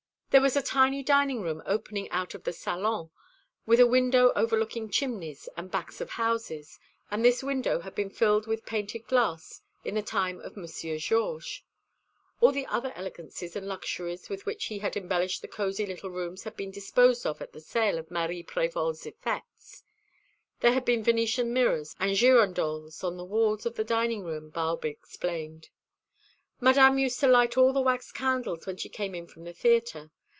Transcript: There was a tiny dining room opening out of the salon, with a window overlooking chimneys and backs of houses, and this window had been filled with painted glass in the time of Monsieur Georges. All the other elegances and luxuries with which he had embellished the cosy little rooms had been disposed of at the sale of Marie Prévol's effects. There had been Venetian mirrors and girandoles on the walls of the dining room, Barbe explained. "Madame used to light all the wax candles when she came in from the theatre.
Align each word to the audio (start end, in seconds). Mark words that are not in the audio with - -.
There 0.31 0.39
was 0.39 0.55
a 0.55 0.61
tiny 0.61 1.03
dining 1.03 1.41
room 1.41 1.61
opening 1.65 2.09
out 2.09 2.33
of 2.33 2.45
the 2.45 2.53
salon, 2.53 3.09
with 3.65 3.81
a 3.81 3.85
window 3.85 4.31
overlooking 4.33 4.89
chimneys 4.89 5.49
and 5.57 5.69
backs 5.69 5.99
of 5.99 6.11
houses, 6.11 6.79
and 7.11 7.23
this 7.25 7.43
window 7.43 7.81
had 7.81 7.95
been 7.95 8.09
filled 8.09 8.47
with 8.47 8.65
painted 8.65 9.05
glass 9.07 9.61
in 9.83 9.95
the 9.95 10.01
time 10.01 10.39
of 10.39 10.55
Monsieur 10.55 10.97
Georges. 10.97 11.63
All 12.39 12.53
the 12.53 12.65
other 12.67 12.93
elegances 12.95 13.57
and 13.57 13.67
luxuries 13.67 14.29
with 14.29 14.45
which 14.45 14.67
he 14.67 14.79
had 14.79 14.95
embellished 14.95 15.41
the 15.41 15.49
cosy 15.49 15.85
little 15.85 16.09
rooms 16.09 16.43
had 16.43 16.55
been 16.55 16.71
disposed 16.71 17.25
of 17.25 17.41
at 17.41 17.51
the 17.51 17.59
sale 17.59 17.97
of 17.99 18.09
Marie 18.09 18.41
Prévol's 18.41 19.05
effects. 19.05 19.83
There 20.61 20.71
had 20.71 20.85
been 20.85 21.03
Venetian 21.03 21.51
mirrors 21.51 21.93
and 21.99 22.15
girandoles 22.15 23.03
on 23.03 23.17
the 23.17 23.25
walls 23.25 23.65
of 23.65 23.75
the 23.75 23.83
dining 23.83 24.23
room, 24.23 24.49
Barbe 24.49 24.85
explained. 24.85 25.67
"Madame 26.61 26.97
used 26.99 27.19
to 27.19 27.27
light 27.27 27.57
all 27.57 27.73
the 27.73 27.81
wax 27.81 28.13
candles 28.13 28.65
when 28.65 28.77
she 28.77 28.87
came 28.87 29.13
in 29.13 29.27
from 29.27 29.43
the 29.43 29.51
theatre. 29.53 30.09